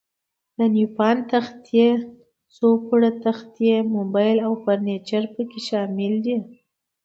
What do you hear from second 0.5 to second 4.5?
د نیوپان تختې، څو پوړه تختې، موبل